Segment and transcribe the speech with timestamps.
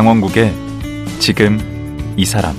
[0.00, 0.54] 강원국의
[1.18, 1.58] 지금
[2.16, 2.56] 이 사람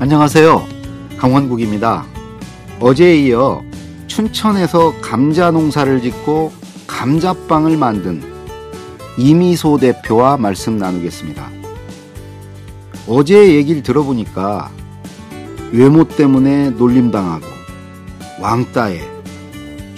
[0.00, 0.66] 안녕하세요.
[1.18, 2.04] 강원국입니다.
[2.80, 3.62] 어제에 이어
[4.08, 6.50] 춘천에서 감자 농사를 짓고
[6.88, 8.20] 감자빵을 만든
[9.16, 11.48] 이미소 대표와 말씀 나누겠습니다.
[13.06, 14.68] 어제 얘기를 들어보니까
[15.70, 17.46] 외모 때문에 놀림당하고
[18.40, 19.21] 왕따에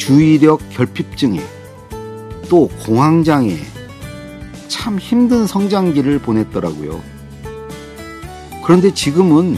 [0.05, 1.43] 주의력 결핍증에
[2.51, 3.57] 또 공황장애에
[4.69, 7.01] 참 힘든 성장기를 보냈더라고요.
[8.63, 9.57] 그런데 지금은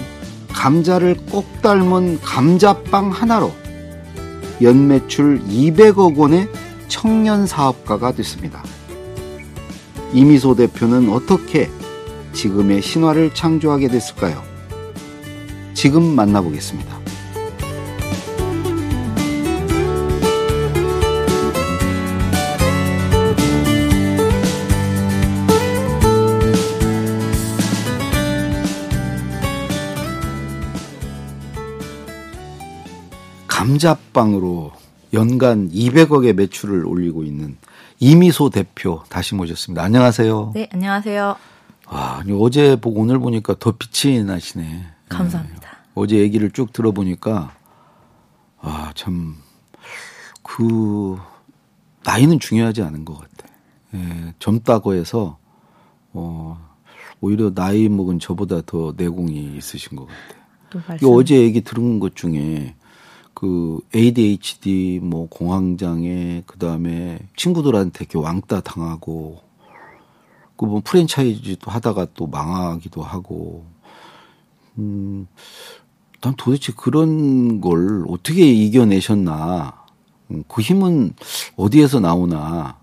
[0.52, 3.52] 감자를 꼭 닮은 감자빵 하나로
[4.62, 6.48] 연매출 200억 원의
[6.86, 8.62] 청년 사업가가 됐습니다.
[10.12, 11.68] 이미소 대표는 어떻게
[12.34, 14.44] 지금의 신화를 창조하게 됐을까요?
[15.74, 16.95] 지금 만나보겠습니다.
[33.76, 34.72] 감자빵으로
[35.12, 37.56] 연간 200억의 매출을 올리고 있는
[38.00, 39.82] 이미소 대표 다시 모셨습니다.
[39.82, 40.52] 안녕하세요.
[40.54, 41.36] 네, 안녕하세요.
[41.88, 44.86] 와, 어제 보고 오늘 보니까 더 빛이 나시네.
[45.08, 45.60] 감사합니다.
[45.60, 45.76] 네.
[45.94, 47.54] 어제 얘기를 쭉 들어보니까
[48.60, 49.36] 아, 참,
[50.42, 51.16] 그,
[52.04, 53.48] 나이는 중요하지 않은 것 같아.
[53.94, 55.38] 예, 젊다고 해서,
[56.12, 56.58] 어,
[57.20, 60.96] 오히려 나이 먹은 저보다 더 내공이 있으신 것 같아.
[61.02, 62.74] 요 어제 얘기 들은 것 중에
[63.36, 69.42] 그 ADHD 뭐 공황장애 그다음에 친구들한테 이렇게 왕따 당하고
[70.56, 73.66] 그뭐 프랜차이즈도 하다가 또 망하기도 하고.
[74.78, 75.26] 음,
[76.22, 79.84] 난 도대체 그런 걸 어떻게 이겨내셨나?
[80.30, 81.12] 음, 그 힘은
[81.56, 82.78] 어디에서 나오나?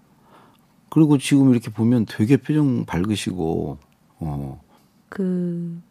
[0.90, 3.80] 그리고 지금 이렇게 보면 되게 표정 밝으시고
[4.20, 4.62] 어.
[5.10, 5.82] 그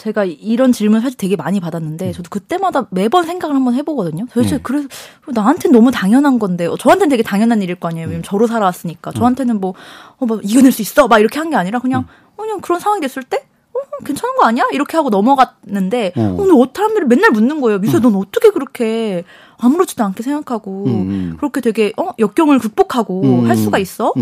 [0.00, 2.12] 제가 이런 질문 사실 되게 많이 받았는데 음.
[2.12, 4.24] 저도 그때마다 매번 생각을 한번 해보거든요.
[4.32, 4.62] 도대체 네.
[4.62, 4.88] 그래서
[5.26, 8.06] 나한테는 너무 당연한 건데 어, 저한테는 되게 당연한 일일 거 아니에요.
[8.06, 8.22] 왜냐면 음.
[8.24, 9.74] 저로 살아왔으니까 저한테는 뭐,
[10.16, 12.06] 어, 뭐 이겨낼 수 있어 막 이렇게 한 게 아니라 그냥 음.
[12.36, 13.44] 어, 그냥 그런 상황이 됐을 때
[13.74, 14.64] 어, 괜찮은 거 아니야?
[14.72, 16.36] 이렇게 하고 넘어갔는데 어.
[16.38, 17.78] 오늘 어, 사람들이 맨날 묻는 거예요.
[17.78, 18.02] 미소 음.
[18.02, 19.24] 넌 어떻게 그렇게
[19.58, 21.34] 아무렇지도 않게 생각하고 음.
[21.36, 23.48] 그렇게 되게 어 역경을 극복하고 음.
[23.50, 24.14] 할 수가 있어?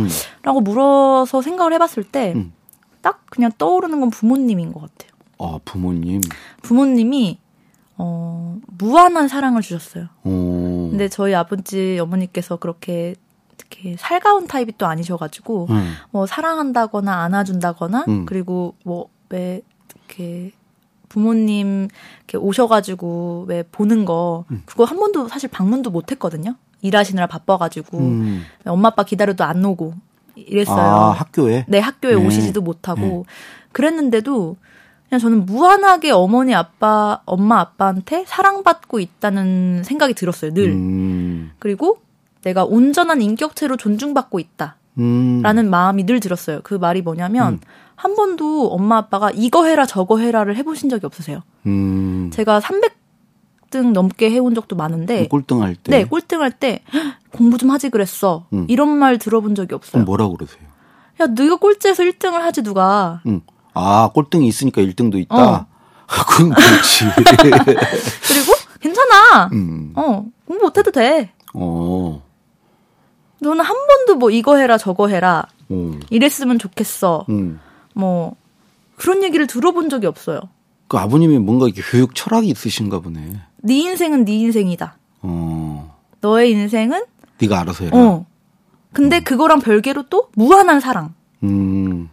[0.42, 2.34] 라고 물어서 생각을 해봤을 때
[3.00, 5.12] 딱 그냥 떠오르는 건 부모님인 것 같아요.
[5.38, 6.20] 아, 부모님.
[6.62, 7.38] 부모님이
[7.96, 10.06] 어, 무한한 사랑을 주셨어요.
[10.24, 10.88] 오.
[10.90, 13.14] 근데 저희 아버지 어머니께서 그렇게
[13.58, 15.92] 이렇게 살가운 타입이 또 아니셔가지고 음.
[16.10, 18.26] 뭐 사랑한다거나 안아준다거나 음.
[18.26, 19.62] 그리고 뭐 왜
[19.94, 20.52] 이렇게
[21.08, 21.88] 부모님
[22.18, 24.62] 이렇게 오셔가지고 왜 보는 거 음.
[24.66, 26.56] 그거 한 번도 사실 방문도 못했거든요.
[26.82, 28.44] 일하시느라 바빠가지고 음.
[28.64, 29.94] 엄마 아빠 기다려도 안 오고
[30.34, 30.78] 이랬어요.
[30.78, 31.64] 아, 학교에?
[31.66, 32.26] 네, 학교에 네.
[32.26, 33.22] 오시지도 못하고 네.
[33.72, 34.56] 그랬는데도
[35.08, 41.52] 그냥 저는 무한하게 어머니 아빠 엄마 아빠한테 사랑받고 있다는 생각이 들었어요 늘 음.
[41.58, 41.98] 그리고
[42.42, 45.40] 내가 온전한 인격체로 존중받고 있다 음.
[45.42, 47.60] 라는 마음이 늘 들었어요 그 말이 뭐냐면 음.
[47.96, 52.30] 한 번도 엄마 아빠가 이거 해라 저거 해라를 해보신 적이 없으세요 음.
[52.32, 56.82] 제가 300등 넘게 해온 적도 많은데 그 꼴등할 때 네 꼴등할 때
[57.32, 58.66] 공부 좀 하지 그랬어 음.
[58.68, 60.62] 이런 말 들어본 적이 없어요 뭐라고 그러세요
[61.20, 63.40] 야 네가 꼴찌에서 1등을 하지 누가 응.
[63.80, 65.50] 아, 꼴등이 있으니까 1등도 있다?
[65.50, 65.66] 어.
[66.08, 67.04] 그건 그렇지.
[68.26, 69.50] 그리고 괜찮아.
[69.52, 69.92] 음.
[69.94, 71.30] 어, 공부 못해도 돼.
[71.54, 72.22] 어.
[73.40, 75.46] 너는 한 번도 뭐 이거 해라 저거 해라.
[75.70, 76.00] 음.
[76.10, 77.26] 이랬으면 좋겠어.
[77.28, 77.60] 음.
[77.94, 78.34] 뭐
[78.96, 80.40] 그런 얘기를 들어본 적이 없어요.
[80.88, 83.40] 그 아버님이 뭔가 이렇게 교육 철학이 있으신가 보네.
[83.58, 84.96] 네 인생은 네 인생이다.
[85.22, 85.96] 어.
[86.20, 87.04] 너의 인생은
[87.40, 87.96] 네가 알아서 해라.
[87.96, 88.26] 어.
[88.92, 89.24] 근데 음.
[89.24, 91.14] 그거랑 별개로 또 무한한 사랑.
[91.44, 92.08] 음.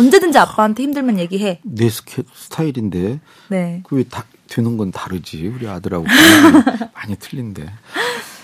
[0.00, 1.60] 언제든지 아빠한테 힘들면 얘기해.
[1.62, 3.20] 내 스케, 스타일인데.
[3.48, 3.82] 네.
[3.84, 5.46] 그왜 다, 되는 건 다르지.
[5.46, 6.04] 우리 아들하고
[6.94, 7.66] 많이 틀린데.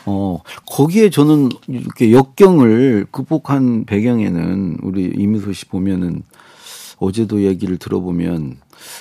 [0.05, 6.23] 어, 거기에 저는 이렇게 역경을 극복한 배경에는 우리 이미소 씨 보면은
[6.99, 8.59] 어제도 얘기를 들어보면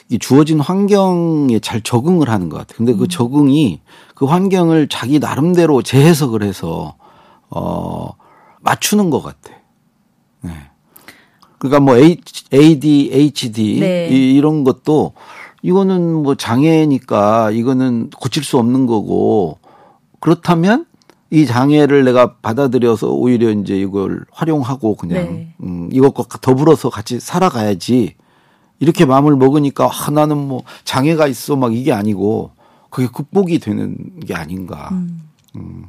[0.10, 2.78] 이 주어진 환경에 잘 적응을 하는 것 같아요.
[2.78, 3.08] 근데 그 음.
[3.08, 3.82] 적응이
[4.16, 6.96] 그 환경을 자기 나름대로 재해석을 해서
[7.50, 8.12] 어,
[8.62, 9.54] 맞추는 것 같아.
[10.42, 10.52] 네.
[11.66, 11.98] 그러니까 뭐
[12.54, 14.08] ADHD 네.
[14.08, 15.14] 이런 것도
[15.62, 19.58] 이거는 뭐 장애니까 이거는 고칠 수 없는 거고
[20.20, 20.86] 그렇다면
[21.32, 25.54] 이 장애를 내가 받아들여서 오히려 이제 이걸 활용하고 그냥 네.
[25.64, 28.16] 음, 이것과 더불어서 같이 살아가야지
[28.80, 32.52] 이렇게 마음을 먹으니까 아, 나는 뭐 장애가 있어 막 이게 아니고
[32.92, 34.90] 그게 극복이 되는 게 아닌가.
[34.92, 35.22] 음.
[35.56, 35.86] 음.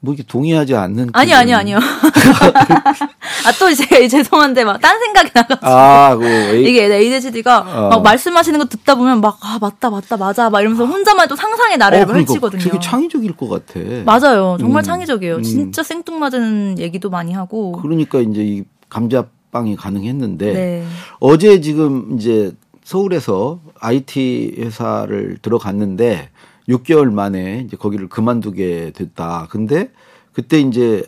[0.00, 1.78] 뭐 이게 동의하지 않는 아니 아니 아니요.
[3.46, 7.88] 아또 이제 죄송한데 막 딴 생각이 나가지고 아, 그 이게 ADHD가 어.
[7.88, 11.78] 막 말씀하시는 거 듣다 보면 막 아 맞다 맞다 맞아 막 이러면서 혼자만 또 상상의
[11.78, 12.62] 나래를 어, 그러니까 펼치거든요.
[12.62, 13.80] 되게 창의적일 것 같아.
[14.04, 14.84] 맞아요, 정말 음.
[14.84, 15.36] 창의적이에요.
[15.36, 15.42] 음.
[15.42, 17.72] 진짜 생뚱맞은 얘기도 많이 하고.
[17.72, 20.84] 그러니까 이제 이 감자빵이 가능했는데 네.
[21.20, 22.52] 어제 지금 이제
[22.84, 26.30] 서울에서 IT 회사를 들어갔는데
[26.68, 29.46] 6개월 만에 이제 거기를 그만두게 됐다.
[29.50, 29.90] 근데
[30.32, 31.02] 그때 이제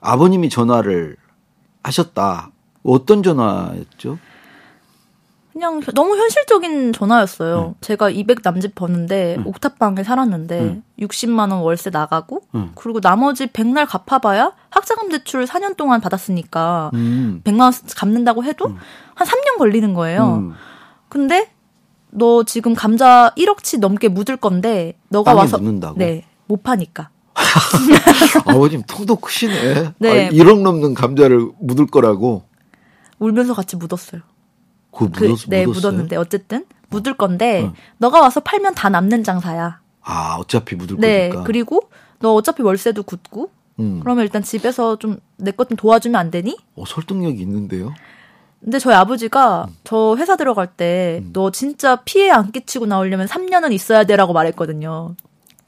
[0.00, 1.16] 아버님이 전화를
[1.82, 2.50] 하셨다.
[2.82, 4.18] 어떤 전화였죠?
[5.52, 7.68] 그냥 너무 현실적인 전화였어요.
[7.68, 7.74] 응.
[7.80, 9.46] 제가 200 남짓 버는데 응.
[9.46, 10.82] 옥탑방에 살았는데 응.
[10.98, 12.42] 60만 원 월세 나가고
[12.74, 17.40] 그리고 나머지 백날 갚아봐야 학자금 대출 4년 동안 받았으니까 음.
[17.44, 18.76] 100만 원 갚는다고 해도
[19.14, 20.34] 한 3년 걸리는 거예요.
[20.42, 20.52] 음.
[21.08, 21.50] 근데
[22.16, 25.98] 너 지금 감자 1억치 넘게 묻을 건데 너가 와서 묻는다고?
[25.98, 26.24] 네.
[26.46, 27.10] 못 파니까.
[28.46, 29.92] 아버님 통도 크시네.
[29.98, 30.26] 네.
[30.26, 32.42] 아, 1억 넘는 감자를 묻을 거라고.
[33.18, 34.22] 울면서 같이 묻었어요.
[34.90, 35.12] 그 묻었,
[35.44, 35.90] 그, 네, 묻었어요?
[35.90, 37.74] 묻었는데 어쨌든 묻을 건데 어.
[37.98, 39.80] 너가 와서 팔면 다 남는 장사야.
[40.02, 41.44] 아, 어차피 묻을 네, 거니까.
[41.44, 41.90] 그리고
[42.20, 44.00] 너 어차피 월세도 굳고 음.
[44.00, 46.56] 그러면 일단 집에서 좀 내 것 좀 도와주면 안 되니?
[46.76, 47.92] 어, 설득력이 있는데요.
[48.66, 49.76] 근데 저희 아버지가 음.
[49.84, 51.52] 저 회사 들어갈 때너 음.
[51.52, 55.14] 진짜 피해 안 끼치고 나오려면 3년은 있어야 돼라고 말했거든요.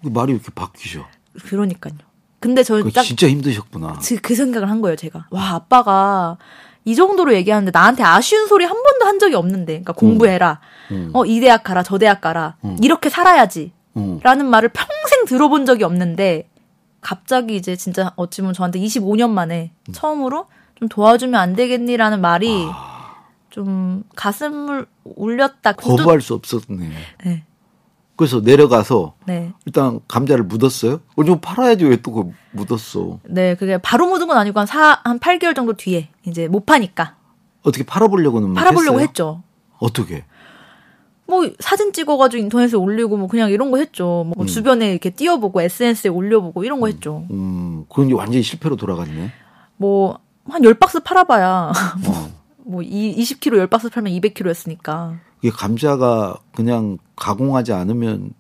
[0.02, 1.06] 말이 이렇게 바뀌죠.
[1.44, 1.94] 그러니까요.
[2.40, 4.00] 근데 저는 딱 진짜 힘드셨구나.
[4.04, 5.28] 그, 그 생각을 한 거예요, 제가.
[5.30, 6.38] 와, 아빠가
[6.84, 9.74] 이 정도로 얘기하는데 나한테 아쉬운 소리 한 번도 한 적이 없는데.
[9.74, 10.58] 그러니까 공부해라.
[10.90, 11.10] 음.
[11.14, 12.56] 어, 이 대학 가라, 저 대학 가라.
[12.64, 12.76] 음.
[12.82, 13.70] 이렇게 살아야지.
[13.96, 14.18] 음.
[14.24, 16.48] 라는 말을 평생 들어본 적이 없는데
[17.00, 19.92] 갑자기 이제 진짜 어찌 보면 저한테 25년 만에 음.
[19.92, 20.46] 처음으로
[20.78, 23.16] 좀 도와주면 안 되겠니라는 말이 아...
[23.50, 25.72] 좀 가슴을 울렸다.
[25.72, 26.90] 거부할 수 없었네.
[27.25, 27.44] 네.
[28.14, 29.52] 그래서 내려가서 네.
[29.64, 31.00] 일단 감자를 묻었어요.
[31.16, 33.20] 어, 좀 팔아야지 왜또 묻었어.
[33.25, 37.16] 네, 그게 바로 묻은 건 아니고 한 4, 한 8개월 정도 뒤에 이제 못 파니까.
[37.62, 39.06] 어떻게 팔아보려고는 팔아보려고 했어요?
[39.06, 39.42] 했죠.
[39.78, 40.24] 어떻게?
[41.26, 44.24] 뭐 사진 찍어가지고 인터넷에 올리고 뭐 그냥 이런 거 했죠.
[44.26, 44.46] 뭐 음.
[44.46, 46.92] 주변에 이렇게 띄워보고 SNS에 올려보고 이런 거 음.
[46.92, 47.26] 했죠.
[47.31, 49.31] 음, 그런 게 완전히 실패로 돌아갔네.
[49.76, 51.72] 뭐 한 10박스 팔아봐야
[52.06, 52.38] 어.
[52.64, 55.18] 뭐 20kg 10박스 팔면 200kg였으니까.
[55.40, 58.32] 이게 감자가 그냥 가공하지 않으면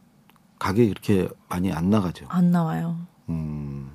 [0.58, 2.26] 가격이 그렇게 많이 안 나가죠.
[2.28, 2.98] 안 나와요.
[3.28, 3.90] 음.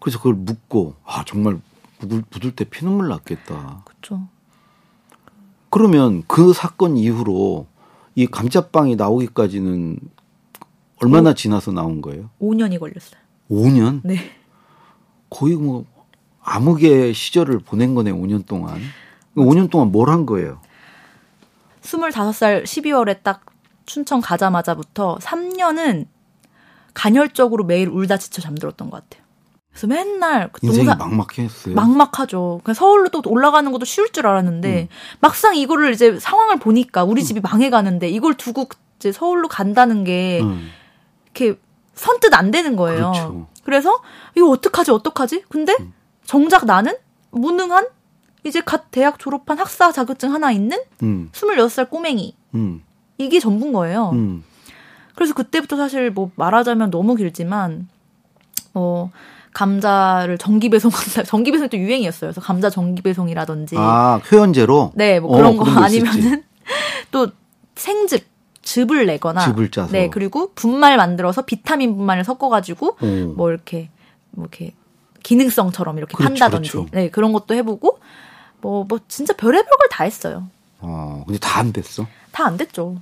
[0.00, 1.60] 그래서 그걸 묻고 아 정말
[2.00, 3.82] 묻을, 묻을 때 피눈물 났겠다.
[3.84, 4.28] 그렇죠.
[5.68, 7.66] 그러면 그 사건 이후로
[8.14, 9.98] 이 감자빵이 나오기까지는
[11.02, 12.30] 얼마나 오, 지나서 나온 거예요?
[12.40, 13.20] 5년이 걸렸어요.
[13.50, 14.00] 5년?
[14.04, 14.16] 네.
[15.28, 15.84] 거의 뭐
[16.46, 18.80] 암흑의 시절을 보낸 거네 5년 동안.
[19.36, 20.60] 5년 동안 뭘 한 거예요?
[21.82, 23.42] 25살 12월에 딱
[23.84, 26.06] 춘천 가자마자부터 3년은
[26.94, 29.24] 간헐적으로 매일 울다 지쳐 잠들었던 것 같아요.
[29.70, 31.74] 그래서 맨날 그 인생이 농사, 막막했어요.
[31.74, 32.60] 막막하죠.
[32.64, 34.88] 그냥 서울로 또 올라가는 것도 쉬울 줄 알았는데 음.
[35.20, 37.24] 막상 이거를 이제 상황을 보니까 우리 음.
[37.24, 38.68] 집이 망해가는데 이걸 두고
[38.98, 40.70] 이제 서울로 간다는 게 음.
[41.26, 41.58] 이렇게
[41.94, 43.12] 선뜻 안 되는 거예요.
[43.12, 43.46] 그렇죠.
[43.64, 44.00] 그래서
[44.34, 45.44] 이거 어떡하지 어떡하지?
[45.50, 45.92] 근데 음.
[46.26, 46.94] 정작 나는
[47.30, 47.86] 무능한
[48.44, 51.30] 이제 갓 대학 졸업한 학사 자격증 하나 있는 음.
[51.32, 52.34] 26살 꼬맹이.
[52.54, 52.82] 음.
[53.18, 54.10] 이게 전부인 거예요.
[54.10, 54.44] 음.
[55.14, 57.88] 그래서 그때부터 사실 뭐 말하자면 너무 길지만
[58.74, 59.10] 어
[59.54, 61.22] 감자를 정기 배송한다.
[61.22, 62.28] 정기 배송이 또 유행이었어요.
[62.28, 64.92] 그래서 감자 정기 배송이라든지 아, 회원제로?
[64.94, 66.42] 네, 뭐 그런 어, 거 아니면은
[67.10, 67.28] 또
[67.74, 68.26] 생즙
[68.60, 72.98] 즙을 내거나 즙을 짜서 네, 그리고 분말 만들어서 비타민 분말을 섞어 가지고
[73.36, 73.88] 뭐 이렇게
[74.32, 74.74] 뭐 이렇게
[75.26, 76.88] 기능성처럼 이렇게 그렇죠, 판다든지 그렇죠.
[76.92, 77.98] 네, 그런 것도 해 보고
[78.60, 80.48] 뭐, 뭐, 진짜 별의별 걸 다 했어요.
[80.80, 82.06] 어, 근데 다 안 됐어?
[82.32, 82.96] 다 안 됐죠.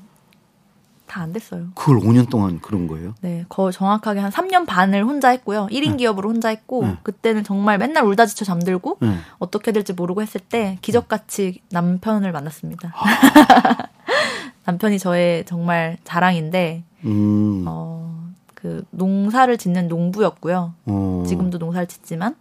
[1.07, 1.67] 다 안 됐어요.
[1.75, 3.15] 그걸 5년 동안 그런 거예요?
[3.21, 5.69] 네, 거의 정확하게 한 3년 반을 혼자 했고요.
[5.71, 5.97] 1인 네.
[5.99, 6.97] 기업으로 혼자 했고, 네.
[7.03, 9.19] 그때는 정말 맨날 울다 지쳐 잠들고, 네.
[9.39, 12.95] 어떻게 될지 모르고 했을 때, 기적같이 남편을 만났습니다.
[12.97, 13.05] 아.
[14.65, 17.65] 남편이 저의 정말 자랑인데, 음.
[17.69, 18.14] 어,
[18.65, 20.75] 그, 농사를 짓는 농부였고요.
[20.87, 21.25] 어.
[21.29, 22.35] 지금도 농사를 짓지만,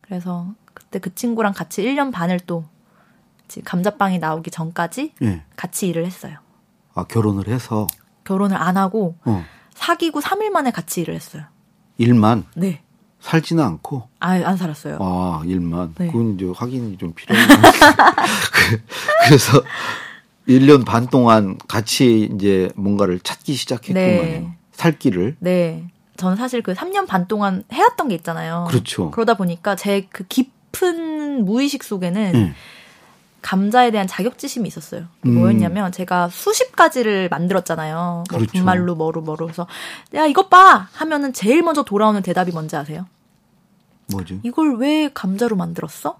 [0.00, 2.64] 그래서 그때 그 친구랑 같이 1년 반을 또
[3.62, 5.44] 감자빵이 나오기 전까지 네.
[5.54, 6.38] 같이 일을 했어요.
[6.94, 7.86] 아, 결혼을 해서?
[8.24, 9.44] 결혼을 안 하고 어.
[9.74, 11.42] 사귀고 3일 만에 같이 일을 했어요.
[11.98, 12.46] 일만?
[12.54, 12.80] 네.
[13.20, 14.08] 살지는 않고?
[14.18, 14.96] 아, 안 살았어요.
[14.98, 15.94] 아, 일만.
[15.98, 16.06] 네.
[16.06, 17.46] 그건 이제 확인이 좀 필요해요.
[19.28, 19.62] 그래서
[20.48, 24.22] 1년 반 동안 같이 이제 뭔가를 찾기 시작했구만요.
[24.22, 24.55] 네.
[24.76, 25.36] 살 길을.
[25.40, 25.84] 네.
[26.16, 28.66] 저는 사실 그 3년 반 동안 해왔던 게 있잖아요.
[28.70, 29.10] 그렇죠.
[29.10, 32.54] 그러다 보니까 제 그 깊은 무의식 속에는 음.
[33.42, 35.04] 감자에 대한 자격지심이 있었어요.
[35.26, 35.34] 음.
[35.34, 38.24] 뭐였냐면 제가 수십 가지를 만들었잖아요.
[38.30, 38.52] 뭐 그렇죠.
[38.52, 39.66] 분말로 뭐로 뭐로 그래서
[40.14, 43.06] 야 이것 봐 하면은 제일 먼저 돌아오는 대답이 뭔지 아세요?
[44.10, 44.36] 뭐죠?
[44.42, 46.18] 이걸 왜 감자로 만들었어?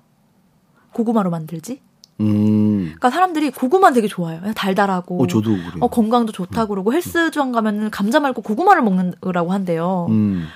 [0.93, 1.81] 고구마로 만들지?
[2.21, 2.85] 음.
[2.85, 4.41] 그러니까 사람들이 고구마 되게 좋아해요.
[4.55, 5.23] 달달하고.
[5.23, 5.73] 어, 저도 그래요.
[5.81, 6.69] 어, 건강도 좋다 음.
[6.69, 10.07] 그러고 헬스장 가면은 감자 말고 고구마를 먹는다고 한대요.
[10.11, 10.47] 음.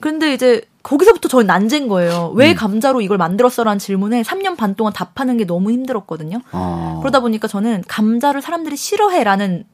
[0.00, 2.32] 근데 이제 거기서부터 저는 난제인 거예요.
[2.34, 2.56] 왜 음.
[2.56, 6.40] 감자로 이걸 만들었어라는 질문에 3년 반 동안 답하는 게 너무 힘들었거든요.
[6.52, 6.98] 아.
[7.00, 9.64] 그러다 보니까 저는 감자를 사람들이 싫어해라는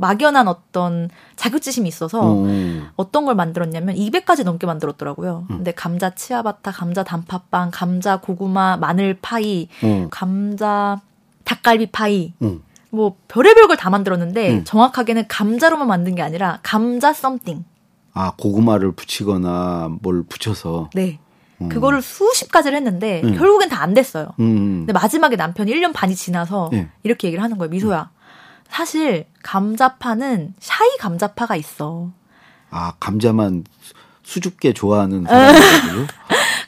[0.00, 2.88] 막연한 어떤 자격지심이 있어서 음.
[2.96, 5.46] 어떤 걸 만들었냐면 200가지 넘게 만들었더라고요.
[5.50, 5.56] 음.
[5.58, 10.08] 근데 감자 치아바타, 감자 단팥빵, 감자 고구마 마늘 파이, 음.
[10.10, 11.00] 감자
[11.44, 12.62] 닭갈비 파이, 음.
[12.90, 14.64] 뭐 별의별 걸 다 만들었는데 음.
[14.64, 17.64] 정확하게는 감자로만 만든 게 아니라 감자 썸띵.
[18.12, 20.90] 아 고구마를 붙이거나 뭘 붙여서.
[20.94, 21.18] 네.
[21.62, 21.68] 음.
[21.68, 24.28] 그거를 수십 가지를 했는데 결국엔 다 안 됐어요.
[24.36, 26.88] 근데 마지막에 남편이 1년 반이 지나서 네.
[27.02, 27.70] 이렇게 얘기를 하는 거예요.
[27.70, 28.10] 미소야.
[28.70, 32.10] 사실 감자파는 샤이 감자파가 있어.
[32.70, 33.64] 아 감자만
[34.22, 36.06] 수줍게 좋아하는 사람이고요.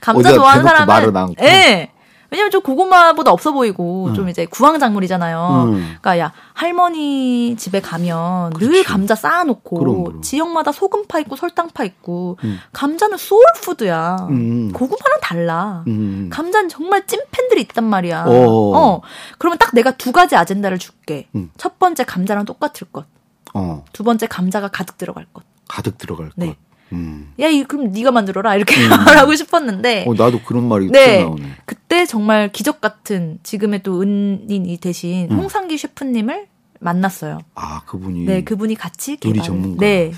[0.01, 1.45] 감자 좋아하는 사람은 말은 않고.
[1.45, 1.92] 예.
[2.33, 4.15] 왜냐면 좀 고구마보다 없어 보이고 음.
[4.15, 5.65] 좀 이제 구황작물이잖아요.
[5.67, 5.73] 음.
[6.01, 8.73] 그러니까 야 할머니 집에 가면 그렇지.
[8.73, 10.23] 늘 감자 쌓아놓고 그럼, 그럼.
[10.23, 12.59] 지역마다 소금파 있고 설탕파 있고 음.
[12.73, 14.29] 감자는 소울푸드야.
[14.31, 14.73] 음.
[14.73, 15.85] 고구마랑 달라.
[15.89, 16.31] 음.
[16.33, 18.25] 감자는 정말 찐팬들이 있단 말이야.
[18.27, 18.33] 어.
[18.33, 19.01] 어.
[19.37, 21.29] 그러면 딱 내가 두 가지 아젠다를 줄게.
[21.35, 21.51] 음.
[21.59, 23.05] 첫 번째 감자랑 똑같을 것.
[23.53, 23.85] 어.
[23.93, 25.45] 두 번째 감자가 가득 들어갈 것.
[25.69, 26.47] 가득 들어갈 네.
[26.47, 26.57] 것.
[26.93, 27.33] 음.
[27.41, 28.89] 야, 이 그럼 네가 만들어라 이렇게 음.
[29.05, 30.05] 말하고 싶었는데.
[30.07, 31.23] 어, 나도 그런 말이 네.
[31.23, 31.43] 나오네.
[31.65, 35.39] 그때 정말 기적 같은 지금의 또 은인이 되신 음.
[35.39, 36.47] 홍상기 셰프님을
[36.81, 37.39] 만났어요.
[37.55, 38.25] 아, 그분이.
[38.25, 39.47] 네, 그분이 같이 요리 개발.
[39.47, 39.81] 전문가세요.
[39.81, 40.13] 네.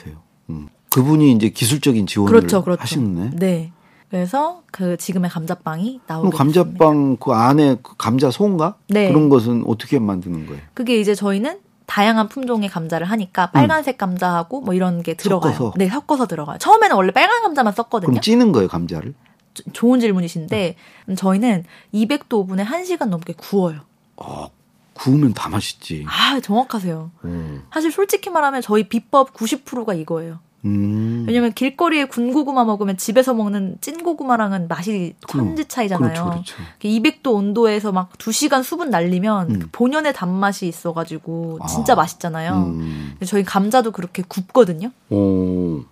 [0.50, 0.68] 음.
[0.90, 2.80] 그분이 이제 기술적인 지원을 그렇죠, 그렇죠.
[2.82, 3.30] 하시네.
[3.34, 3.72] 네.
[4.10, 7.24] 그래서 그 지금의 감자빵이 나오고 감자빵 있습니다.
[7.24, 8.76] 그 안에 그 감자 소인가?
[8.88, 9.08] 네.
[9.08, 10.60] 그런 것은 어떻게 만드는 거예요?
[10.72, 15.52] 그게 이제 저희는 다양한 품종의 감자를 하니까 빨간색 감자하고 뭐 이런 게 들어가요.
[15.52, 15.74] 섞어서.
[15.76, 16.58] 네, 섞어서 들어가요.
[16.58, 18.10] 처음에는 원래 빨간 감자만 썼거든요.
[18.10, 19.14] 그럼 찌는 거예요, 감자를?
[19.52, 20.76] 조, 좋은 질문이신데
[21.08, 23.80] 음, 저희는 200도 오븐에 1시간 넘게 구워요.
[24.16, 24.48] 아,
[24.94, 26.06] 구우면 다 맛있지.
[26.08, 27.10] 아, 정확하세요.
[27.24, 27.64] 음.
[27.72, 30.38] 사실 솔직히 말하면 저희 비법 90%가 이거예요.
[30.64, 31.24] 음.
[31.26, 36.12] 왜냐면 길거리에 군고구마 먹으면 집에서 먹는 찐고구마랑은 맛이 천지 차이잖아요.
[36.12, 36.54] 그렇죠, 그렇죠.
[36.80, 39.58] 200도 온도에서 막 2시간 수분 날리면 음.
[39.60, 41.96] 그 본연의 단맛이 있어가지고 진짜 아.
[41.96, 42.54] 맛있잖아요.
[42.54, 43.16] 음.
[43.26, 44.90] 저희 감자도 그렇게 굽거든요.
[45.10, 45.82] 오.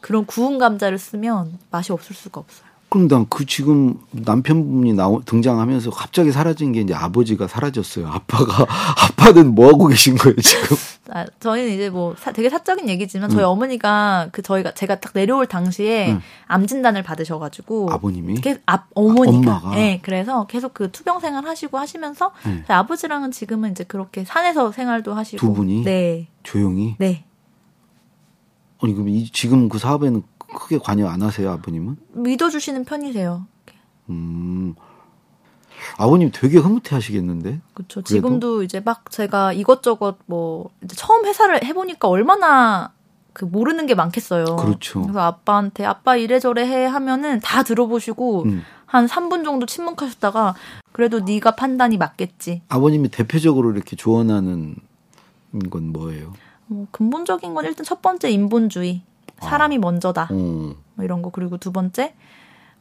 [0.00, 2.68] 그런 구운 감자를 쓰면 맛이 없을 수가 없어요.
[2.88, 8.08] 그럼 난 그 지금 남편분이 나오, 등장하면서 갑자기 사라진 게 이제 아버지가 사라졌어요.
[8.08, 8.64] 아빠가
[8.96, 10.76] 아빠는 뭐 하고 계신 거예요 지금?
[11.10, 13.48] 아, 저희는 이제 뭐 사, 되게 사적인 얘기지만 저희 음.
[13.48, 16.20] 어머니가 그 저희가 제가 딱 내려올 당시에 음.
[16.46, 21.78] 암 진단을 받으셔가지고 아버님이 계속 아, 어머니가 아, 네 그래서 계속 그 투병 생활 하시고
[21.78, 22.64] 하시면서 네.
[22.68, 27.24] 아버지랑은 지금은 이제 그렇게 산에서 생활도 하시고 두 분이 네 조용히 네
[28.80, 31.96] 아니 그럼 이, 지금 그 사업에는 크게 관여 안 하세요, 아버님은?
[32.12, 33.46] 믿어주시는 편이세요.
[34.10, 34.74] 음.
[35.96, 37.60] 아버님 되게 흐뭇해 하시겠는데?
[37.74, 38.02] 그렇죠.
[38.02, 42.92] 지금도 이제 막 제가 이것저것 뭐 처음 회사를 해보니까 얼마나
[43.32, 44.56] 그 모르는 게 많겠어요.
[44.56, 45.02] 그렇죠.
[45.02, 48.64] 그래서 아빠한테 아빠 이래저래 해 하면은 다 들어보시고 음.
[48.86, 50.54] 한 3분 정도 침묵하셨다가
[50.92, 52.62] 그래도 네가 판단이 맞겠지.
[52.68, 54.76] 아버님이 대표적으로 이렇게 조언하는
[55.70, 56.32] 건 뭐예요?
[56.66, 59.02] 뭐 근본적인 건 일단 첫 번째 인본주의.
[59.40, 59.78] 사람이 아.
[59.78, 60.28] 먼저다.
[60.32, 60.74] 음.
[60.94, 62.14] 뭐 이런 거 그리고 두 번째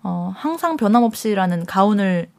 [0.03, 2.29] 어 항상 변함없이라는 가운을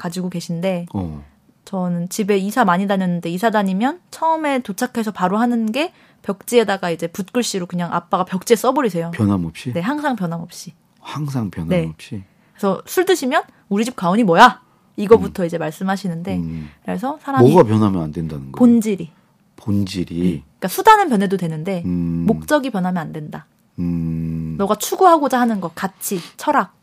[0.00, 1.22] 가지고 계신데 어.
[1.66, 5.92] 저는 집에 이사 많이 다녔는데 이사 다니면 처음에 도착해서 바로 하는 게
[6.22, 9.10] 벽지에다가 이제 붓글씨로 그냥 아빠가 벽지에 써버리세요.
[9.12, 9.72] 변함없이?
[9.74, 10.72] 네, 항상 변함없이.
[11.00, 12.14] 항상 변함없이.
[12.16, 12.24] 네.
[12.52, 14.62] 그래서 술 드시면 우리 집 가온이 뭐야?
[14.96, 15.46] 이거부터 음.
[15.46, 16.70] 이제 말씀하시는데 음.
[16.82, 18.52] 그래서 사람이 뭐가 변하면 안 된다는 거예요?
[18.56, 19.12] 본질이.
[19.56, 20.14] 본질이.
[20.14, 20.42] 네.
[20.42, 22.24] 그러니까 수단은 변해도 되는데 음.
[22.26, 23.46] 목적이 변하면 안 된다.
[23.78, 24.56] 음.
[24.58, 26.74] 너가 추구하고자 하는 것, 가치, 철학.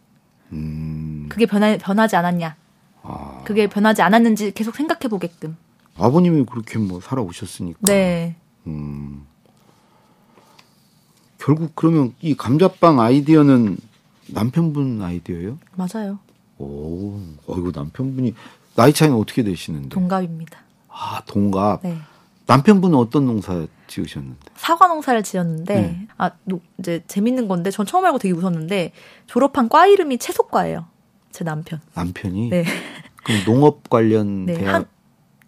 [0.52, 1.28] 음.
[1.30, 2.56] 그게 변하, 변하지 않았냐.
[3.08, 3.42] 아.
[3.46, 5.56] 그게 변하지 않았는지 계속 생각해 보게끔.
[5.98, 7.80] 아버님이 그렇게 뭐 살아오셨으니까.
[7.84, 8.36] 네.
[8.68, 9.26] 음.
[11.38, 13.78] 결국 그러면 이 감자빵 아이디어는
[14.28, 15.58] 남편분 아이디어예요?
[15.76, 16.20] 맞아요.
[16.58, 18.34] 오, 어이구 남편분이
[18.76, 19.90] 나이 차이는 어떻게 되시는데?
[19.90, 20.60] 동갑입니다.
[20.90, 21.82] 아, 동갑.
[21.84, 21.98] 네.
[22.48, 24.38] 남편분은 어떤 농사 지으셨는데?
[24.56, 26.08] 사과 농사를 지었는데 네.
[26.18, 26.32] 아
[26.80, 28.94] 이제 재밌는 건데 전 처음 알고 되게 웃었는데
[29.28, 30.86] 졸업한 과 이름이 채소과예요.
[31.32, 31.80] 제 남편.
[31.94, 32.50] 남편이?
[32.50, 32.64] 네.
[33.28, 34.74] 그럼 농업 관련 네, 대학?
[34.76, 34.86] 한,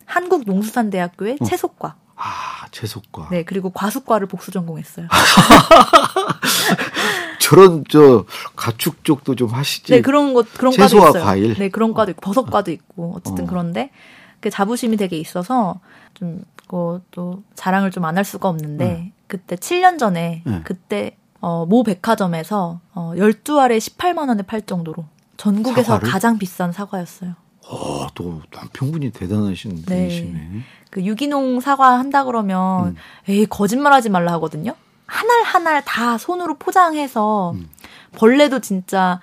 [0.06, 1.46] 한국농수산대학교의 어.
[1.46, 1.96] 채소과.
[2.16, 3.30] 아 채소과.
[3.32, 5.08] 네 그리고 과수과를 복수 전공했어요.
[7.40, 9.92] 저런 저 가축 쪽도 좀 하시지.
[9.94, 11.26] 네 그런 것 그런 채소와 과도 있어요.
[11.26, 11.54] 과일.
[11.56, 13.48] 네 그런 과도 있고 버섯과도 있고 어쨌든 어.
[13.48, 13.90] 그런데
[14.40, 15.80] 그 자부심이 되게 있어서
[16.14, 19.12] 좀 그것도 자랑을 좀 안 할 수가 없는데 네.
[19.28, 20.62] 그때 7년 전에 네.
[20.64, 25.06] 그때 어, 모 백화점에서 어, 12알에 18만 원에 팔 정도로
[25.38, 26.10] 전국에서 사과를?
[26.12, 27.34] 가장 비싼 사과였어요.
[27.68, 29.86] 어, 또 남편분이 대단하신 네.
[29.86, 30.50] 분이시네.
[30.90, 32.96] 그 유기농 사과 한다 그러면 음.
[33.28, 34.74] 에이 거짓말하지 말라 하거든요.
[35.06, 37.70] 한 알 한 알 다 손으로 포장해서 음.
[38.16, 39.20] 벌레도 진짜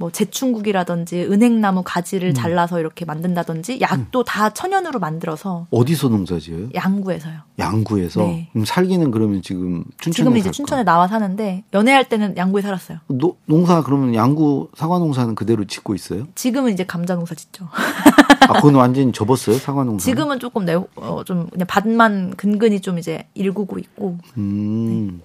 [0.00, 2.34] 뭐 제충국이라든지 은행나무 가지를 음.
[2.34, 4.24] 잘라서 이렇게 만든다든지 약도 음.
[4.24, 6.70] 다 천연으로 만들어서 어디서 농사지어요?
[6.74, 7.34] 양구에서요.
[7.58, 8.22] 양구에서.
[8.22, 8.48] 네.
[8.52, 10.52] 그럼 살기는 그러면 지금 춘천에 지금 이제 살까?
[10.52, 13.00] 춘천에 나와 사는데 연애할 때는 양구에 살았어요.
[13.08, 16.26] 노, 농사 그러면 양구 사과 농사는 그대로 짓고 있어요?
[16.34, 17.68] 지금은 이제 감자 농사 짓죠.
[18.48, 20.02] 아, 그건 완전히 접었어요 사과 농사.
[20.02, 24.16] 지금은 조금 내, 어, 좀 그냥 밭만 근근히 좀 이제 일구고 있고.
[24.38, 25.24] 음, 네.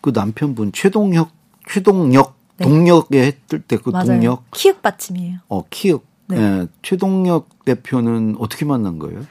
[0.00, 1.30] 그 남편분 최동녘
[1.68, 2.64] 최동녘 네.
[2.64, 4.50] 동녘에 했을 때 그 동녘.
[4.52, 5.38] 키읔 받침이에요.
[5.48, 6.00] 어, 키읔.
[6.26, 6.36] 네.
[6.38, 6.66] 네.
[6.82, 9.24] 최동녘 대표는 어떻게 만난 거예요?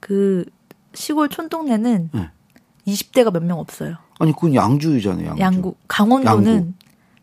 [0.00, 0.44] 그
[0.94, 2.30] 시골 촌동네는 네.
[2.86, 3.96] 20대가 몇 명 없어요.
[4.18, 5.40] 아니, 그건 양주잖아요, 양주.
[5.42, 5.74] 양구.
[5.88, 6.72] 강원도는 양구.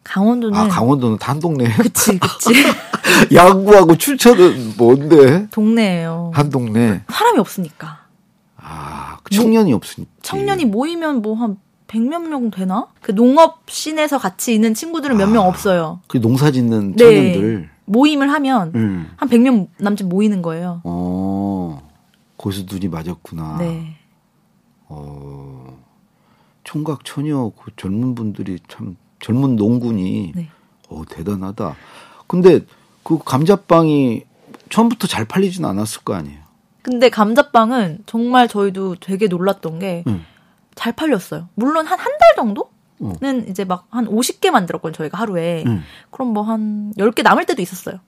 [0.04, 1.72] 강원도는 아, 강원도는 한 동네.
[1.78, 2.54] 그치, 그치.
[3.34, 5.48] 양구하고 춘천은 뭔데?
[5.50, 6.32] 동네예요.
[6.34, 7.04] 한 동네.
[7.10, 8.00] 사람이 없으니까.
[8.58, 10.12] 아, 그 청년이 뭐, 없으니까.
[10.22, 12.88] 청년이 모이면 뭐 한 100몇 명 되나?
[13.02, 16.00] 그 농업 scene에서 같이 있는 친구들은 몇명 아, 없어요.
[16.08, 17.04] 그 농사 짓는 네.
[17.04, 17.70] 청년들.
[17.86, 19.12] 모임을 하면 음.
[19.18, 20.82] 한 100명 남짓 모이는 거예요.
[20.84, 21.90] 어.
[22.38, 23.58] 거기서 눈이 맞았구나.
[23.60, 23.96] 네.
[24.88, 25.78] 어.
[26.64, 30.50] 총각 처녀 그 젊은 분들이 참 젊은 농군이 네.
[30.90, 31.76] 어 대단하다.
[32.28, 32.62] 근데
[33.04, 34.24] 그 감자빵이
[34.70, 36.40] 처음부터 잘 팔리진 않았을 거 아니에요.
[36.82, 40.26] 근데 감자빵은 정말 저희도 되게 놀랐던 게 음.
[40.76, 41.50] 잘 팔렸어요.
[41.56, 42.70] 물론 한 한 달 정도?
[43.20, 43.50] 는 어.
[43.50, 45.64] 이제 막 한 50개 만들었거든요, 저희가 하루에.
[45.68, 45.84] 음.
[46.12, 48.00] 그럼 뭐 한 10개 남을 때도 있었어요.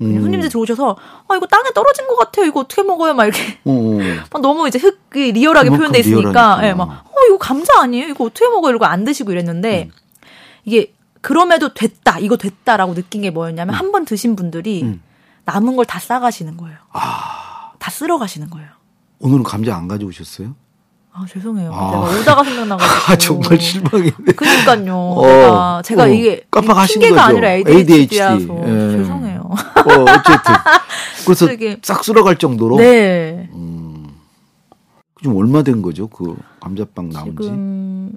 [0.00, 0.20] 음.
[0.20, 0.96] 손님들 들어오셔서,
[1.28, 2.46] 아, 이거 땅에 떨어진 것 같아요.
[2.46, 3.14] 이거 어떻게 먹어요?
[3.14, 3.58] 막 이렇게.
[3.64, 3.70] 어.
[3.72, 3.98] 어.
[4.32, 8.08] 막 너무 이제 흙이 리얼하게 표현돼 있으니까, 예, 네, 막, 어, 이거 감자 아니에요?
[8.08, 8.70] 이거 어떻게 먹어요?
[8.70, 9.90] 이러고 안 드시고 이랬는데, 음.
[10.64, 13.78] 이게, 그럼에도 됐다, 이거 됐다라고 느낀 게 뭐였냐면, 음.
[13.78, 15.02] 한번 드신 분들이 음.
[15.46, 16.76] 남은 걸 다 싸가시는 거예요.
[16.92, 17.72] 아.
[17.78, 18.68] 다 쓸어 가시는 거예요.
[19.20, 20.54] 오늘은 감자 안 가져오셨어요?
[21.16, 21.72] 아 죄송해요.
[21.72, 21.90] 아.
[21.90, 22.90] 내가 오다가 생각나가지고.
[23.06, 24.32] 아 정말 실망이네.
[24.34, 24.96] 그니까요.
[24.96, 25.26] 어.
[25.26, 26.08] 내가 제가 어.
[26.08, 27.38] 이게 깜빡하신 핑계가 거죠.
[27.38, 28.96] 아니라 ADHD라서 예.
[28.96, 29.40] 죄송해요.
[29.42, 30.54] 어, 어쨌든
[31.24, 31.78] 그래서 되게...
[31.82, 32.78] 싹 쓸어갈 정도로.
[32.78, 33.48] 네.
[33.52, 34.08] 음.
[35.22, 36.08] 좀 얼마 된 거죠?
[36.08, 37.44] 그 감자빵 나온 지?
[37.44, 38.12] 지금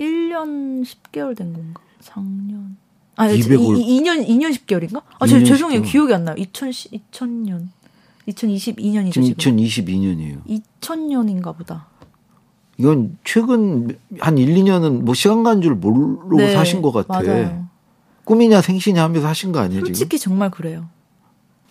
[0.00, 1.82] 1년 10개월 된 건가?
[2.00, 2.78] 작년.
[3.16, 3.78] 아, 200월...
[3.78, 5.02] 2, 2년 2년 10개월인가?
[5.18, 5.82] 아, 2년 죄송해요.
[5.82, 5.86] 10개월.
[5.86, 6.36] 기억이 안 나요.
[6.38, 7.68] 2000 2000년.
[8.30, 9.12] 2022년이죠.
[9.12, 10.44] 지금 2022년이에요.
[10.80, 11.86] 2000년인가 보다.
[12.78, 17.22] 이건 최근 한 1, 2년은 뭐 시간 간줄 모르고 네, 사신 것 같아.
[17.22, 17.66] 맞아요.
[18.24, 20.32] 꿈이냐 생시냐 하면서 하신 거 아니에요, 솔직히 지금?
[20.32, 20.88] 정말 그래요.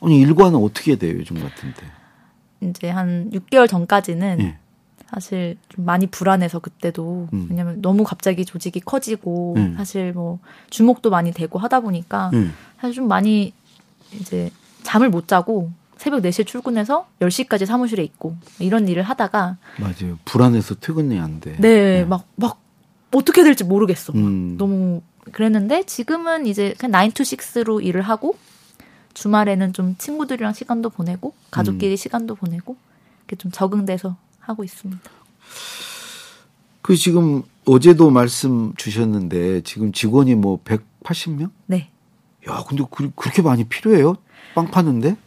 [0.02, 1.82] 아니, 일과는 어떻게 돼요, 요즘 같은데?
[2.62, 4.58] 이제 한 6개월 전까지는 네.
[5.08, 7.48] 사실 좀 많이 불안해서 그때도 음.
[7.50, 9.74] 왜냐면 너무 갑자기 조직이 커지고 음.
[9.78, 12.54] 사실 뭐 주목도 많이 되고 하다 보니까 음.
[12.80, 13.54] 사실 좀 많이
[14.13, 14.52] 이제
[14.84, 20.17] 잠을 못 자고 새벽 4시에 출근해서 10시까지 사무실에 있고 이런 일을 하다가 맞아요.
[20.23, 21.57] 불안해서 퇴근이 안 돼.
[21.59, 22.47] 네, 막막 네.
[22.47, 22.62] 막
[23.12, 24.13] 어떻게 될지 모르겠어.
[24.15, 24.57] 음.
[24.57, 25.01] 너무
[25.33, 28.38] 그랬는데 지금은 이제 그냥 9 to 6로 일을 하고
[29.13, 31.95] 주말에는 좀 친구들이랑 시간도 보내고 가족끼리 음.
[31.97, 32.77] 시간도 보내고
[33.27, 35.12] 이렇게 좀 적응돼서 하고 있습니다.
[36.81, 41.51] 그 지금 어제도 말씀 주셨는데 지금 직원이 뭐 180명?
[41.65, 41.89] 네.
[42.49, 44.15] 야, 근데 그, 그렇게 많이 필요해요?
[44.55, 45.17] 빵 파는데?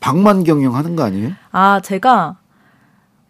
[0.00, 1.32] 방만 경영하는 거 아니에요?
[1.50, 2.36] 아 제가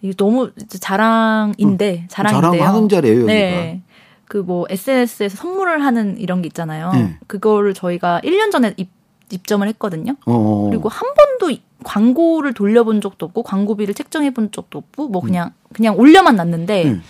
[0.01, 2.09] 이게 너무 자랑인데 응.
[2.09, 2.61] 자랑인데요.
[2.63, 3.17] 자랑하는 자리예요.
[3.23, 3.33] 여기가.
[3.33, 3.83] 네.
[4.27, 6.93] 그 뭐 SNS에서 선물을 하는 이런 게 있잖아요.
[6.93, 7.19] 네.
[7.27, 8.89] 그거를 저희가 1년 전에 입,
[9.31, 10.15] 입점을 했거든요.
[10.25, 10.71] 어어.
[10.71, 15.69] 그리고 한 번도 광고를 돌려본 적도 없고 광고비를 책정해 본 적도 없고 뭐 그냥 음.
[15.75, 17.03] 그냥 올려만 놨는데 음.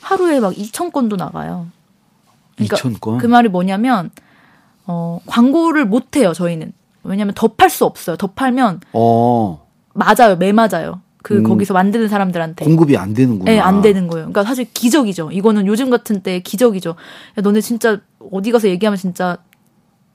[0.00, 1.66] 하루에 막 2천 건도 나가요.
[2.54, 3.18] 그러니까 2천 건?
[3.18, 4.10] 그 말이 뭐냐면
[4.86, 6.72] 어 광고를 못 해요, 저희는.
[7.02, 8.16] 왜냐면 더 팔 수 없어요.
[8.16, 9.66] 더 팔면 어.
[9.94, 10.36] 맞아요.
[10.36, 11.00] 매 맞아요.
[11.22, 11.42] 그 음.
[11.42, 13.50] 거기서 만드는 사람들한테 공급이 안 되는구나.
[13.50, 14.24] 네, 안 되는 거예요.
[14.26, 15.30] 그러니까 사실 기적이죠.
[15.32, 16.90] 이거는 요즘 같은 때 기적이죠.
[16.90, 18.00] 야, 너네 진짜
[18.32, 19.38] 어디 가서 얘기하면 진짜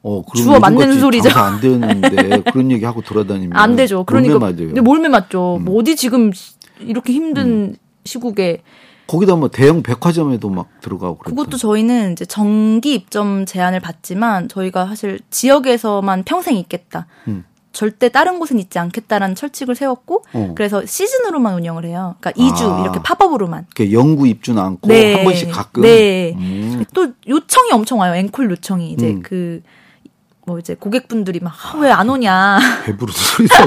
[0.01, 1.29] 어, 주워 맞는 소리죠.
[1.37, 4.03] 안 되는데 그런 얘기 하고 돌아다니면 안 되죠.
[4.03, 4.81] 그러니까 몰매 맞아요.
[4.83, 5.57] 몰매 맞죠.
[5.57, 5.65] 음.
[5.65, 6.31] 뭐 어디 지금
[6.79, 7.75] 이렇게 힘든 음.
[8.03, 8.61] 시국에
[9.07, 11.35] 거기다 뭐 대형 백화점에도 막 들어가고 그랬죠.
[11.35, 17.07] 그것도 저희는 이제 정기 입점 제한을 받지만 저희가 사실 지역에서만 평생 있겠다.
[17.27, 17.45] 음.
[17.75, 20.53] 절대 다른 곳은 있지 않겠다라는 철칙을 세웠고 어.
[20.55, 22.15] 그래서 시즌으로만 운영을 해요.
[22.21, 22.81] 그러니까 2주 아.
[22.81, 23.67] 이렇게 팝업으로만.
[23.91, 25.15] 영구 입주는 않고 네.
[25.15, 25.83] 한 번씩 가끔.
[25.83, 26.33] 네.
[26.37, 26.85] 음.
[26.93, 28.15] 또 요청이 엄청 와요.
[28.15, 29.21] 앵콜 요청이 이제 음.
[29.21, 29.61] 그
[30.45, 32.59] 뭐 이제 고객분들이 막 왜안 아, 오냐.
[32.85, 33.65] 배부른 소리다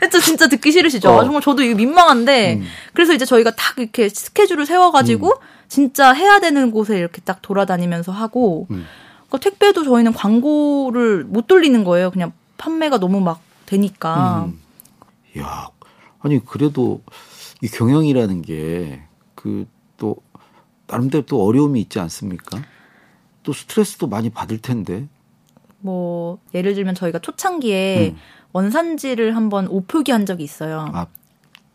[0.00, 1.10] 그쵸 진짜 듣기 싫으시죠.
[1.10, 1.24] 어.
[1.24, 2.66] 정말 저도 이거 민망한데 음.
[2.92, 5.40] 그래서 이제 저희가 딱 이렇게 스케줄을 세워가지고 음.
[5.68, 8.84] 진짜 해야 되는 곳에 이렇게 딱 돌아다니면서 하고 음.
[9.28, 12.10] 그러니까 택배도 저희는 광고를 못 돌리는 거예요.
[12.10, 14.46] 그냥 판매가 너무 막 되니까.
[14.48, 14.60] 음.
[15.38, 15.68] 야,
[16.20, 17.02] 아니 그래도
[17.62, 19.02] 이 경영이라는 게
[19.34, 19.66] 그
[19.98, 20.16] 또
[20.86, 22.62] 나름대로 또 어려움이 있지 않습니까?
[23.42, 25.06] 또 스트레스도 많이 받을 텐데.
[25.80, 28.16] 뭐 예를 들면 저희가 초창기에 음.
[28.52, 30.88] 원산지를 한번 오표기한 적이 있어요.
[30.92, 31.06] 아,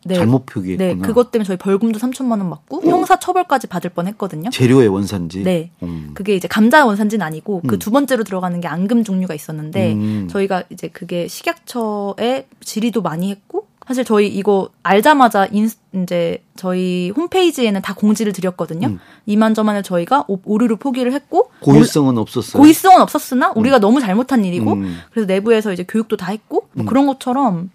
[0.06, 0.16] 네.
[0.16, 0.94] 잘못 표기했구나.
[0.94, 2.90] 네, 그것 때문에 저희 벌금도 3천만 원 맞고 오.
[2.90, 4.50] 형사 처벌까지 받을 뻔했거든요.
[4.50, 5.44] 재료의 원산지.
[5.44, 6.10] 네, 음.
[6.14, 10.28] 그게 이제 감자 원산지는 아니고 그 두 번째로 들어가는 게 앙금 종류가 있었는데 음.
[10.30, 17.82] 저희가 이제 그게 식약처에 질의도 많이 했고 사실 저희 이거 알자마자 인, 이제 저희 홈페이지에는
[17.82, 18.88] 다 공지를 드렸거든요.
[18.88, 19.00] 음.
[19.26, 22.60] 이만저만을 저희가 오, 류를 포기를 했고 고의성은 없었어요.
[22.60, 23.80] 고의성은 없었으나 우리가 음.
[23.80, 24.98] 너무 잘못한 일이고 음.
[25.10, 26.86] 그래서 내부에서 이제 교육도 다 했고 뭐 음.
[26.86, 27.70] 그런 것처럼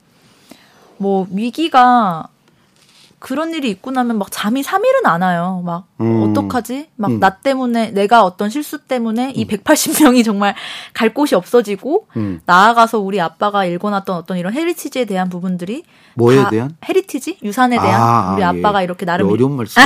[0.97, 2.27] 뭐 위기가
[3.19, 5.62] 그런 일이 있고 나면 막 잠이 3일은 안 와요.
[5.65, 6.23] 막 음.
[6.23, 6.89] 어떡하지?
[6.95, 7.32] 막나 음.
[7.43, 10.23] 때문에 내가 어떤 실수 때문에 이 180명이 음.
[10.23, 10.55] 정말
[10.93, 12.39] 갈 곳이 없어지고 음.
[12.45, 15.84] 나아가서 우리 아빠가 일궈놨던 어떤 이런 heritage에 대한 부분들이
[16.15, 18.86] 뭐에 대한 heritage 유산에 대한 아, 우리 아, 아빠가 예.
[18.86, 19.82] 이렇게 나름 어려운 말씀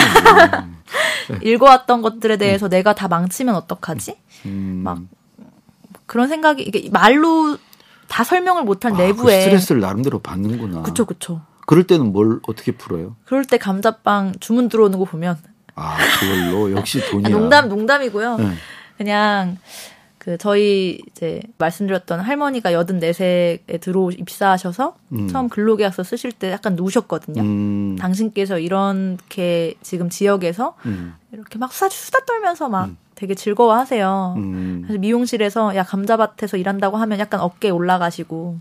[1.42, 2.70] 일궈왔던 것들에 대해서 음.
[2.70, 4.16] 내가 다 망치면 어떡하지?
[4.46, 4.82] 음.
[4.84, 5.00] 막
[6.06, 7.58] 그런 생각이 이게 말로
[8.08, 10.84] 다 설명을 못한 아, 그 내부에 그 스트레스를 나름대로 받는구나.
[10.84, 11.42] 그쵸 그쵸.
[11.66, 13.16] 그럴 때는 뭘 어떻게 풀어요?
[13.26, 15.38] 그럴 때 감자빵 주문 들어오는 거 보면
[15.76, 17.28] 아 그걸로 역시 돈이야.
[17.28, 18.38] 아, 농담 농담이고요.
[18.38, 18.54] 네.
[18.98, 19.58] 그냥
[20.24, 25.28] 그 저희 이제 말씀드렸던 할머니가 여든 네세에 들어 입사하셔서 음.
[25.28, 27.42] 처음 근로계약서 쓰실 때 약간 누우셨거든요.
[27.42, 27.98] 음.
[28.00, 31.16] 당신께서 이렇게 지금 지역에서 음.
[31.34, 32.98] 이렇게 막 수다, 수다 떨면서 막 음.
[33.16, 34.36] 되게 즐거워하세요.
[34.38, 34.84] 음.
[34.86, 38.60] 그래서 미용실에서 야 감자밭에서 일한다고 하면 약간 어깨 올라가시고.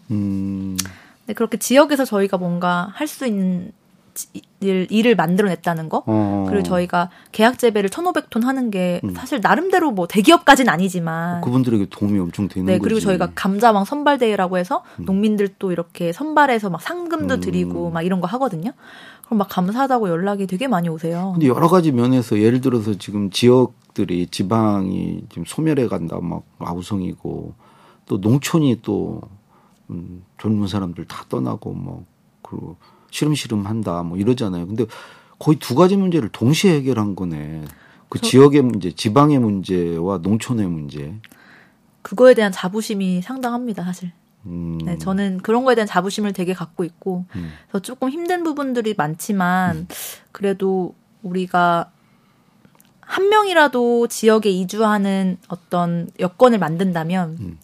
[1.23, 1.27] 음.
[1.27, 3.73] 근데 그렇게 지역에서 저희가 뭔가 할 수 있는
[4.61, 6.03] 일, 일을 만들어냈다는 거.
[6.07, 6.45] 어.
[6.47, 9.15] 그리고 저희가 계약 재배를 1,500톤 하는 게 음.
[9.15, 12.83] 사실 나름대로 뭐 대기업까지는 아니지만 그분들에게 도움이 엄청 되는 네, 거지.
[12.83, 15.07] 그리고 저희가 감자왕 선발 대회라고 해서 음.
[15.07, 17.41] 농민들도 이렇게 선발해서 막 상금도 음.
[17.41, 18.73] 드리고 막 이런 거 하거든요.
[19.25, 21.31] 그럼 막 감사하다고 연락이 되게 많이 오세요.
[21.33, 27.55] 근데 여러 가지 면에서 예를 들어서 지금 지역들이 지방이 지금 소멸해 간다 막 아우성이고
[28.05, 29.23] 또 농촌이 또
[29.91, 32.05] 음, 젊은 사람들 다 떠나고 뭐
[32.43, 32.77] 그리고
[33.11, 34.67] 시름시름 한다 뭐 이러잖아요.
[34.67, 34.87] 근데
[35.39, 37.65] 거의 두 가지 문제를 동시에 해결한 거네.
[38.09, 41.15] 그 지역의 문제, 지방의 문제와 농촌의 문제.
[42.03, 44.13] 그거에 대한 자부심이 상당합니다, 사실.
[44.45, 44.79] 음.
[44.85, 47.53] 네, 저는 그런 거에 대한 자부심을 되게 갖고 있고, 음.
[47.69, 49.89] 그래서 조금 힘든 부분들이 많지만, 음.
[50.31, 51.91] 그래도 우리가
[53.01, 57.59] 한 명이라도 지역에 이주하는 어떤 여건을 만든다면, 음.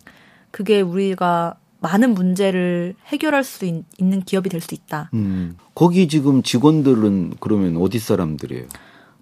[0.50, 5.10] 그게 우리가 많은 문제를 해결할 수 있, 는 기업이 될 수 있다.
[5.14, 5.56] 음.
[5.74, 8.66] 거기 지금 직원들은 그러면 어디 사람들이에요?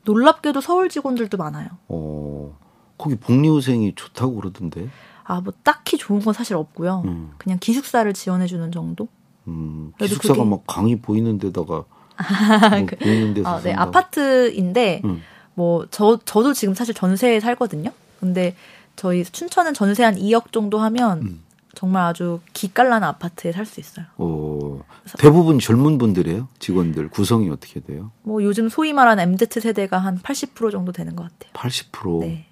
[0.05, 1.69] 놀랍게도 서울 직원들도 많아요.
[1.89, 2.57] 어,
[2.97, 4.89] 거기 복리후생이 좋다고 그러던데.
[5.25, 7.03] 아, 뭐 딱히 좋은 건 사실 없고요.
[7.05, 7.33] 음.
[7.37, 9.09] 그냥 기숙사를 지원해 주는 정도?
[9.49, 10.49] 음, 기숙사가 그게...
[10.49, 11.85] 막 강이 보이는 데다가
[12.71, 15.23] 뭐 그, 보이는 데서 아, 네, 아파트인데 음.
[15.55, 17.91] 뭐저 저도 지금 사실 전세에 살거든요.
[18.21, 18.55] 근데
[18.95, 21.43] 저희 춘천은 전세 한 2억 정도 하면 음.
[21.77, 24.07] 정말 아주 기깔난 아파트에 살 수 있어요.
[24.17, 24.81] 오,
[25.19, 26.49] 대부분 젊은 분들이에요?
[26.59, 28.11] 직원들 구성이 어떻게 돼요?
[28.23, 31.53] 뭐 요즘 소위 말하는 MZ 세대가 한 80% 정도 되는 것 같아요.
[31.53, 32.21] 80%.
[32.21, 32.47] 네.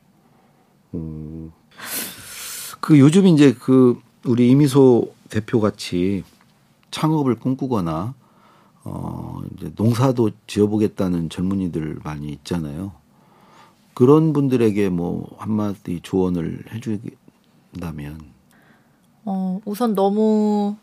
[0.92, 1.50] 오.
[2.80, 6.22] 그 요즘 이제 그 우리 이미소 대표 같이
[6.90, 8.14] 창업을 꿈꾸거나
[8.84, 12.92] 어 이제 농사도 지어보겠다는 젊은이들 많이 있잖아요.
[13.94, 18.33] 그런 분들에게 뭐 한마디 조언을 해주긴다면
[19.24, 20.76] 어, 우선 너무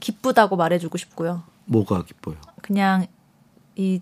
[0.00, 1.42] 기쁘다고 말해주고 싶고요.
[1.66, 2.36] 뭐가 기뻐요?
[2.60, 3.06] 그냥
[3.76, 4.00] 이,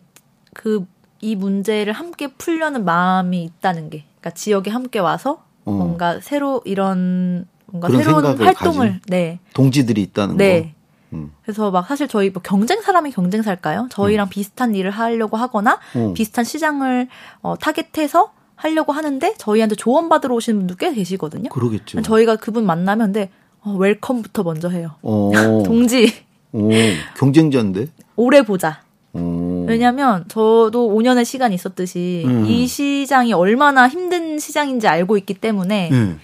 [0.55, 0.87] 그,
[1.21, 4.05] 이 문제를 함께 풀려는 마음이 있다는 게.
[4.21, 5.73] 그러니까 지역에 함께 와서 어.
[5.73, 10.63] 뭔가 새로 이런 뭔가 새로운 활동을 네 동지들이 있다는 네.
[10.63, 11.17] 거.
[11.17, 11.33] 음.
[11.43, 13.89] 그래서 막 사실 저희 뭐 경쟁 사람이 경쟁사일까요?
[13.91, 14.31] 저희랑 음.
[14.31, 16.13] 비슷한 일을 하려고 하거나 어.
[16.15, 17.09] 비슷한 시장을
[17.43, 21.49] 어, 타겟해서 하려고 하는데 저희한테 조언 받으러 오시는 분도 꽤 계시거든요.
[21.49, 22.03] 그러겠죠.
[22.03, 23.31] 저희가 그분 만나면 근데
[23.63, 24.93] 어, 웰컴부터 먼저 해요.
[25.03, 25.35] 오.
[25.37, 25.63] 어.
[25.65, 26.13] 동지.
[26.53, 26.69] 오,
[27.17, 27.87] 경쟁자인데?
[28.17, 28.83] 오래 보자.
[29.13, 29.65] 오.
[29.69, 32.47] 왜냐면 저도 5년의 시간이 있었듯이 음.
[32.47, 36.21] 이 시장이 얼마나 힘든 시장인지 알고 있기 때문에 음.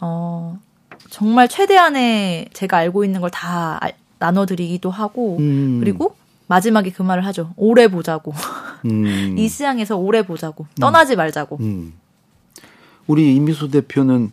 [0.00, 0.58] 어,
[1.10, 3.80] 정말 최대한의 제가 알고 있는 걸 다
[4.18, 5.78] 나눠드리기도 하고 음.
[5.80, 6.16] 그리고
[6.48, 7.52] 마지막에 그 말을 하죠.
[7.56, 8.32] 오래 보자고.
[8.86, 9.36] 음.
[9.38, 10.64] 이 시장에서 오래 보자고.
[10.64, 10.80] 음.
[10.80, 11.58] 떠나지 말자고.
[11.60, 11.92] 음.
[13.06, 14.30] 우리 이미수 대표는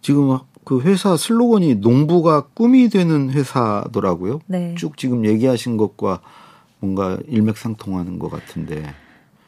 [0.00, 0.38] 지금
[0.70, 4.38] 그 회사 슬로건이 농부가 꿈이 되는 회사더라고요.
[4.46, 4.76] 네.
[4.78, 6.20] 쭉 지금 얘기하신 것과
[6.78, 8.94] 뭔가 일맥상통하는 것 같은데.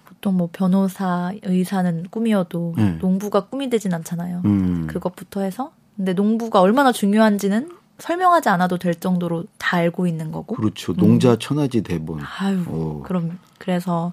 [0.04, 2.98] 보통 뭐 변호사, 의사는 꿈이어도 네.
[3.00, 4.42] 농부가 꿈이 되진 않잖아요.
[4.46, 4.88] 음.
[4.88, 10.56] 그것부터 해서 근데 농부가 얼마나 중요한지는 설명하지 않아도 될 정도로 다 알고 있는 거고.
[10.56, 10.92] 그렇죠.
[10.94, 11.36] 농자 음.
[11.38, 12.18] 천하지 대본.
[12.40, 13.02] 아유, 오.
[13.04, 14.12] 그럼 그래서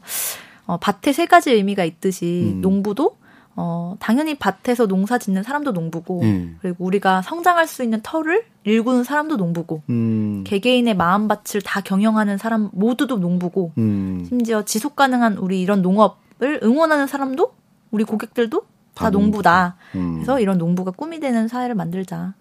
[0.68, 2.62] 어, 밭에 세 가지 의미가 있듯이 음.
[2.62, 3.18] 농부도
[3.62, 6.58] 어, 당연히 밭에서 농사 짓는 사람도 농부고, 음.
[6.62, 10.46] 그리고 우리가 성장할 수 있는 터를 일구는 사람도 농부고, 음.
[10.48, 14.24] 개개인의 마음밭을 다 경영하는 사람 모두도 농부고, 음.
[14.30, 17.52] 심지어 지속 가능한 우리 이런 농업을 응원하는 사람도,
[17.92, 18.62] 우리 고객들도
[18.94, 19.76] 다, 다 농부다.
[19.94, 20.08] 농부.
[20.08, 20.14] 음.
[20.16, 22.34] 그래서 이런 농부가 꿈이 되는 사회를 만들자.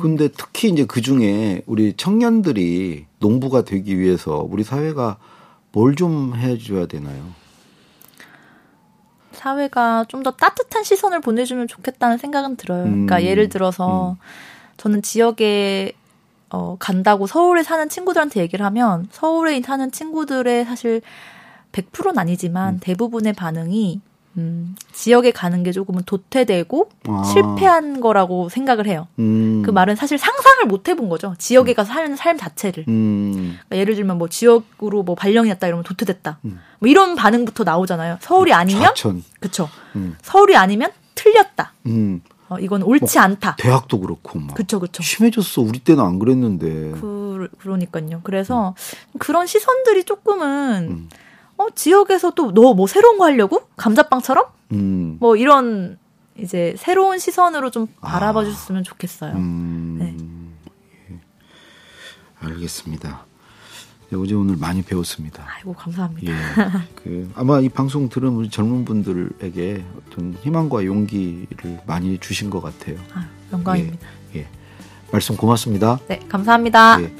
[0.00, 5.18] 근데 특히 이제 그 중에 우리 청년들이 농부가 되기 위해서 우리 사회가
[5.72, 7.22] 뭘 좀 해줘야 되나요?
[9.40, 12.82] 사회가 좀 더 따뜻한 시선을 보내주면 좋겠다는 생각은 들어요.
[12.82, 13.22] 그러니까 음.
[13.22, 14.16] 예를 들어서 음.
[14.76, 15.92] 저는 지역에
[16.50, 21.00] 어, 간다고 서울에 사는 친구들한테 얘기를 하면 서울에 사는 친구들의 사실
[21.72, 22.80] 100%는 아니지만 음.
[22.80, 24.00] 대부분의 반응이
[24.40, 27.22] 음, 지역에 가는 게 조금은 도태되고 아.
[27.24, 29.06] 실패한 거라고 생각을 해요.
[29.18, 29.62] 음.
[29.64, 31.34] 그 말은 사실 상상을 못 해본 거죠.
[31.38, 32.86] 지역에 가서 사는 삶 자체를.
[32.88, 33.32] 음.
[33.32, 36.38] 그러니까 예를 들면 뭐 지역으로 뭐 발령이 났다 이러면 도태됐다.
[36.46, 36.58] 음.
[36.78, 38.18] 뭐 이런 반응부터 나오잖아요.
[38.20, 38.94] 서울이 아니면
[39.40, 39.68] 그쵸.
[39.96, 40.16] 음.
[40.22, 41.74] 서울이 아니면 틀렸다.
[41.86, 42.22] 음.
[42.48, 43.56] 어, 이건 옳지 뭐, 않다.
[43.58, 44.54] 대학도 그렇고 막.
[44.54, 45.02] 그쵸 그쵸.
[45.02, 45.62] 심해졌어.
[45.62, 46.92] 우리 때는 안 그랬는데.
[47.00, 48.20] 그 그러니까요.
[48.24, 48.74] 그래서
[49.18, 51.08] 그런 시선들이 조금은.
[51.60, 53.62] 어, 지역에서 또 너 뭐 새로운 거 하려고?
[53.76, 54.44] 감자빵처럼?
[54.72, 55.16] 음.
[55.20, 55.98] 뭐 이런
[56.38, 59.32] 이제 새로운 시선으로 좀 바라봐 줬으면 좋겠어요.
[59.34, 59.96] 음.
[59.98, 60.16] 네.
[61.14, 61.18] 예.
[62.40, 63.26] 알겠습니다.
[64.10, 65.44] 네, 어제 오늘 많이 배웠습니다.
[65.56, 66.32] 아이고 감사합니다.
[66.32, 66.36] 예.
[66.96, 72.96] 그 아마 이 방송 들은 우리 젊은 분들에게 어떤 희망과 용기를 많이 주신 것 같아요.
[73.14, 74.06] 아, 영광입니다.
[74.34, 74.40] 예.
[74.40, 74.46] 예.
[75.12, 75.98] 말씀 고맙습니다.
[76.08, 77.02] 네, 감사합니다.
[77.02, 77.14] 예.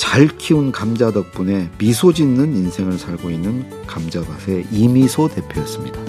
[0.00, 6.00] 잘 키운 감자 덕분에 미소 짓는 인생을 살고 있는 감자밭의 이미소 대표였습니다.